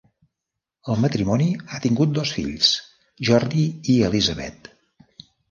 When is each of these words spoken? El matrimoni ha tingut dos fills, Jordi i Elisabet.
El 0.93 1.03
matrimoni 1.03 1.45
ha 1.75 1.81
tingut 1.83 2.15
dos 2.15 2.31
fills, 2.39 2.71
Jordi 3.31 3.67
i 3.97 4.01
Elisabet. 4.11 4.73